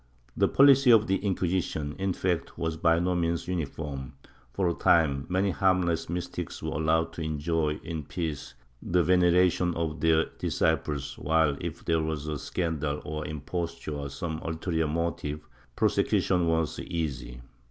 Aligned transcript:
The 0.35 0.47
policy 0.47 0.89
of 0.89 1.05
the 1.05 1.17
Inquisition, 1.17 1.95
in 1.99 2.13
fact, 2.13 2.57
was 2.57 2.75
by 2.75 2.97
no 2.97 3.13
means 3.13 3.47
uniform; 3.47 4.13
for 4.51 4.67
a 4.67 4.73
time 4.73 5.27
many 5.29 5.51
harmless 5.51 6.09
mys 6.09 6.27
tics 6.27 6.63
were 6.63 6.71
allowed 6.71 7.13
to 7.13 7.21
enjoy 7.21 7.75
in 7.83 8.05
peace 8.05 8.55
the 8.81 9.03
veneration 9.03 9.75
of 9.75 9.99
their 9.99 10.25
disciples 10.39 11.19
while, 11.19 11.55
if 11.61 11.85
there 11.85 12.01
was 12.01 12.27
scandal 12.41 12.99
or 13.05 13.27
imposture 13.27 13.93
or 13.93 14.09
some 14.09 14.39
ulte 14.43 14.73
rior 14.73 14.91
motive, 14.91 15.47
prosecution 15.75 16.47
was 16.47 16.79
easy. 16.79 17.39